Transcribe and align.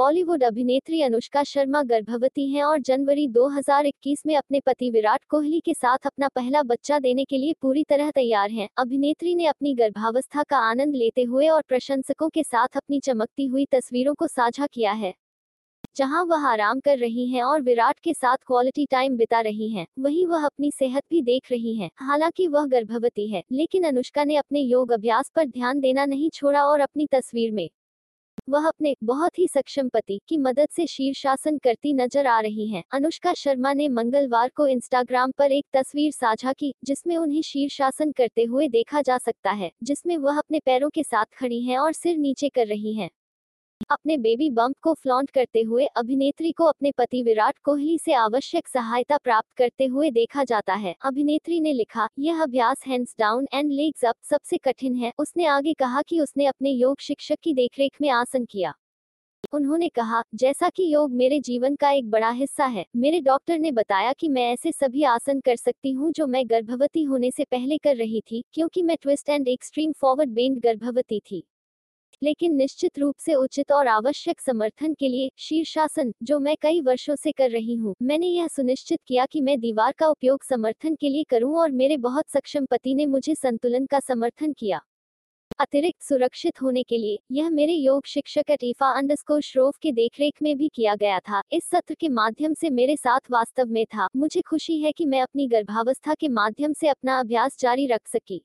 बॉलीवुड 0.00 0.42
अभिनेत्री 0.44 1.00
अनुष्का 1.02 1.42
शर्मा 1.44 1.82
गर्भवती 1.82 2.48
हैं 2.50 2.62
और 2.64 2.80
जनवरी 2.80 3.26
2021 3.28 4.22
में 4.26 4.34
अपने 4.36 4.60
पति 4.60 4.90
विराट 4.90 5.24
कोहली 5.24 5.58
के 5.60 5.72
साथ 5.74 6.06
अपना 6.06 6.28
पहला 6.28 6.62
बच्चा 6.62 6.98
देने 6.98 7.24
के 7.24 7.38
लिए 7.38 7.54
पूरी 7.62 7.82
तरह 7.84 8.10
तैयार 8.10 8.50
हैं। 8.50 8.68
अभिनेत्री 8.76 9.34
ने 9.34 9.46
अपनी 9.46 9.74
गर्भावस्था 9.74 10.42
का 10.42 10.58
आनंद 10.58 10.94
लेते 10.96 11.22
हुए 11.22 11.48
और 11.48 11.62
प्रशंसकों 11.68 12.28
के 12.28 12.42
साथ 12.42 12.76
अपनी 12.76 13.00
चमकती 13.00 13.46
हुई 13.46 13.64
तस्वीरों 13.64 14.14
को 14.14 14.26
साझा 14.26 14.66
किया 14.66 14.92
है, 14.92 15.12
जहाँ 15.96 16.24
वह 16.24 16.46
आराम 16.46 16.80
कर 16.80 16.98
रही 16.98 17.28
हैं 17.28 17.42
और 17.42 17.60
विराट 17.62 17.98
के 17.98 18.14
साथ 18.14 18.36
क्वालिटी 18.46 18.86
टाइम 18.86 19.16
बिता 19.16 19.40
रही 19.40 19.68
हैं। 19.70 19.86
वहीं 19.98 20.26
वह 20.26 20.46
अपनी 20.46 20.70
सेहत 20.70 21.02
भी 21.10 21.22
देख 21.22 21.50
रही 21.50 21.74
हैं, 21.76 21.90
हालाँकि 21.96 22.46
वह 22.46 22.66
गर्भवती 22.68 23.28
है, 23.28 23.42
लेकिन 23.52 23.84
अनुष्का 23.84 24.24
ने 24.24 24.36
अपने 24.36 24.60
योग 24.60 24.92
अभ्यास 24.92 25.30
पर 25.36 25.46
ध्यान 25.48 25.80
देना 25.80 26.06
नहीं 26.06 26.30
छोड़ा 26.30 26.64
और 26.64 26.80
अपनी 26.80 27.06
तस्वीर 27.06 27.52
में 27.52 27.68
वह 28.48 28.66
अपने 28.68 28.94
बहुत 29.04 29.38
ही 29.38 29.46
सक्षम 29.48 29.88
पति 29.88 30.20
की 30.28 30.36
मदद 30.38 30.68
से 30.70 30.86
शीर्षासन 30.86 31.58
करती 31.58 31.92
नज़र 31.92 32.26
आ 32.26 32.38
रही 32.40 32.68
हैं। 32.68 32.82
अनुष्का 32.92 33.32
शर्मा 33.34 33.72
ने 33.72 33.88
मंगलवार 33.88 34.50
को 34.56 34.66
इंस्टाग्राम 34.66 35.30
पर 35.30 35.52
एक 35.52 35.66
तस्वीर 35.72 36.12
साझा 36.12 36.52
की, 36.52 36.74
जिसमें 36.84 37.16
उन्हें 37.16 37.42
शीर्षासन 37.42 38.12
करते 38.12 38.44
हुए 38.44 38.68
देखा 38.68 39.02
जा 39.02 39.18
सकता 39.18 39.50
है, 39.50 39.70
जिसमें 39.82 40.16
वह 40.18 40.38
अपने 40.38 40.60
पैरों 40.60 40.90
के 40.90 41.02
साथ 41.02 41.26
खड़ी 41.38 41.62
हैं 41.64 41.78
और 41.78 41.92
सिर 41.92 42.18
नीचे 42.18 42.48
कर 42.48 42.66
रही 42.66 42.94
हैं 42.94 43.10
अपने 43.90 44.16
बेबी 44.16 44.48
बम्प 44.50 44.76
को 44.82 44.92
फ्लॉन्ट 44.94 45.30
करते 45.30 45.62
हुए 45.62 45.86
अभिनेत्री 45.86 46.50
को 46.52 46.64
अपने 46.64 46.90
पति 46.90 47.22
विराट 47.22 47.58
कोहली 47.58 47.98
से 47.98 48.12
आवश्यक 48.12 48.68
सहायता 48.68 49.16
प्राप्त 49.16 49.52
करते 49.56 49.86
हुए 49.86 50.10
देखा 50.10 50.44
जाता 50.44 50.74
है। 50.74 50.94
अभिनेत्री 51.04 51.60
ने 51.60 51.72
लिखा, 51.72 52.08
यह 52.18 52.42
अभ्यास 52.42 52.84
hands 52.86 53.14
down 53.18 53.46
and 53.54 53.72
legs 53.72 54.04
up 54.04 54.14
सबसे 54.22 54.56
कठिन 54.56 54.94
है। 54.94 55.12
उसने 55.18 55.46
आगे 55.46 55.74
कहा 55.74 56.02
कि 56.02 56.20
उसने 56.20 56.46
अपने 56.46 56.70
योग 56.70 57.00
शिक्षक 57.00 57.38
की 57.42 57.54
देखरेख 57.54 57.96
में 58.00 58.08
आसन 58.10 58.44
किया। 58.44 58.74
उन्होंने 59.52 59.88
कहा, 59.88 60.22
जैसा 60.34 60.68
कि 60.68 60.94
योग 60.94 61.12
मेरे 61.12 61.40
जीवन 61.40 61.76
का 61.76 61.90
एक 61.90 62.10
बड़ा 62.10 62.30
हिस्सा 62.30 62.66
है। 62.66 62.86
मेरे 62.96 63.20
डॉक्टर 63.20 63.58
ने 63.58 63.72
बताया 63.72 64.12
कि 64.12 64.28
मैं 64.28 64.52
ऐसे 64.52 64.72
सभी 64.72 65.02
आसन 65.04 65.40
कर 65.40 65.56
सकती 65.56 65.92
हूँ 65.92 66.12
जो 66.12 66.26
मैं 66.26 66.48
गर्भवती 66.50 67.02
होने 67.02 67.30
से 67.30 67.44
पहले 67.44 67.78
कर 67.78 67.96
रही 67.96 68.20
थी, 68.20 68.44
क्योंकि 68.52 68.82
मैं 68.82 68.96
twist 69.02 69.28
and 69.28 69.48
extreme 69.48 69.92
forward 69.92 70.30
bend 70.30 70.60
गर्भवती 70.60 71.20
थी। 71.20 71.44
लेकिन 72.22 72.54
निश्चित 72.54 72.98
रूप 72.98 73.16
से 73.18 73.34
उचित 73.34 73.72
और 73.72 73.86
आवश्यक 73.86 74.40
समर्थन 74.40 74.94
के 74.94 75.08
लिए 75.08 75.30
शीर्षासन, 75.38 76.12
जो 76.22 76.38
मैं 76.38 76.56
कई 76.62 76.80
वर्षों 76.80 77.16
से 77.16 77.32
कर 77.32 77.50
रही 77.50 77.74
हूँ। 77.74 77.94
मैंने 78.02 78.26
यह 78.26 78.48
सुनिश्चित 78.48 79.00
किया 79.06 79.26
कि 79.26 79.40
मैं 79.40 79.58
दीवार 79.60 79.92
का 79.92 80.08
उपयोग 80.08 80.44
समर्थन 80.44 80.94
के 80.94 81.08
लिए 81.08 81.24
करूँ 81.24 81.56
और 81.56 81.70
मेरे 81.72 81.96
बहुत 81.96 82.28
सक्षम 82.28 82.66
पति 82.66 82.94
ने 82.94 83.06
मुझे 83.06 83.34
संतुलन 83.34 83.86
का 83.86 84.00
समर्थन 84.00 84.52
किया। 84.52 84.80
अतिरिक्त 85.60 86.02
सुरक्षित 86.02 86.60
होने 86.62 86.82
के 86.82 86.98
लिए 86.98 87.18
यह 87.32 87.48
मेरे 87.50 87.72
योग 87.72 88.06
शिक्षक 88.06 88.50
अटीफा 88.50 88.90
अंडस्को 88.90 89.40
श्रोफ 89.40 89.76
के 89.76 89.92
देखरेख 89.92 90.42
में 90.42 90.56
भी 90.56 90.68
किया 90.68 90.94
गया 90.94 91.18
था। 91.18 91.42
इस 91.52 91.64
सत्र 91.64 91.94
के 91.94 92.08
माध्यम 92.08 92.54
से 92.54 92.70
मेरे 92.70 92.96
साथ 92.96 93.30
वास्तव 93.30 93.66
में 93.66 93.84
था। 93.86 94.08
मुझे 94.16 94.40
खुशी 94.40 94.80
है 94.80 94.92
कि 94.92 95.06
मैं 95.06 95.20
अपनी 95.22 95.46
गर्भावस्था 95.48 96.14
के 96.14 96.28
माध्यम 96.28 96.72
से 96.72 96.88
अपना 96.88 97.18
अभ्यास 97.20 97.58
जारी 97.60 97.86
रख 97.86 98.08
सकी। 98.08 98.42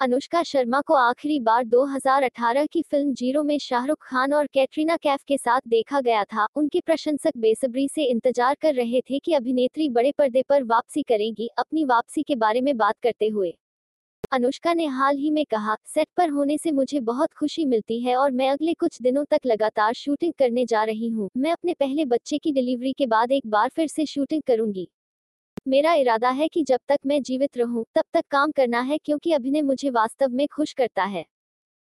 अनुष्का 0.00 0.42
शर्मा 0.42 0.80
को 0.80 0.94
आखिरी 0.94 1.38
बार 1.40 1.64
2018 1.64 2.66
की 2.66 2.82
फ़िल्म 2.82 3.12
ज़ीरो 3.14 3.42
में 3.42 3.58
शाहरुख 3.58 3.98
खान 4.02 4.32
और 4.32 4.46
कैटरीना 4.46 4.96
कैफ 4.96 5.22
के 5.28 5.36
साथ 5.36 5.60
देखा 5.68 6.00
गया 6.00 6.22
था। 6.24 6.46
उनके 6.56 6.80
प्रशंसक 6.80 7.36
बेसब्री 7.36 7.86
से 7.88 8.04
इंतज़ार 8.04 8.54
कर 8.54 8.74
रहे 8.74 9.00
थे 9.00 9.18
कि 9.18 9.32
अभिनेत्री 9.32 9.88
बड़े 9.88 10.12
पर्दे 10.18 10.42
पर 10.48 10.62
वापसी 10.62 11.02
करेगी। 11.02 11.48
अपनी 11.58 11.84
वापसी 11.84 12.22
के 12.22 12.36
बारे 12.36 12.60
में 12.60 12.76
बात 12.76 12.94
करते 13.02 13.28
हुए 13.28 13.52
अनुष्का 14.32 14.74
ने 14.74 14.86
हाल 14.88 15.16
ही 15.16 15.30
में 15.30 15.44
कहा, 15.44 15.76
सेट 15.86 16.08
पर 16.16 16.30
होने 16.30 16.56
से 16.58 16.70
मुझे 16.70 17.00
बहुत 17.02 17.32
खुशी 17.32 17.64
मिलती 17.64 18.00
है 18.00 18.16
और 18.16 18.30
मैं 18.30 18.48
अगले 18.50 18.74
कुछ 18.74 19.00
दिनों 19.02 19.24
तक 19.24 19.46
लगातार 19.46 19.92
शूटिंग 19.94 20.32
करने 20.38 20.64
जा 20.66 20.84
रही 20.84 21.08
हूँ। 21.08 21.28
मैं 21.36 21.52
अपने 21.52 21.74
पहले 21.74 22.04
बच्चे 22.06 22.38
की 22.38 22.52
डिलीवरी 22.52 22.92
के 22.92 23.06
बाद 23.06 23.32
एक 23.32 23.46
बार 23.46 23.68
फिर 23.68 23.86
से 23.86 24.06
शूटिंग 24.06 24.42
करूँगी। 24.42 24.88
मेरा 25.66 25.92
इरादा 25.94 26.30
है 26.30 26.48
कि 26.48 26.62
जब 26.62 26.80
तक 26.88 26.98
मैं 27.06 27.20
जीवित 27.22 27.56
रहूँ, 27.56 27.84
तब 27.94 28.04
तक 28.12 28.24
काम 28.30 28.50
करना 28.50 28.80
है 28.80 28.98
क्योंकि 28.98 29.32
अभिनय 29.32 29.62
मुझे 29.62 29.90
वास्तव 29.90 30.28
में 30.28 30.46
खुश 30.48 30.72
करता 30.72 31.04
है। 31.04 31.24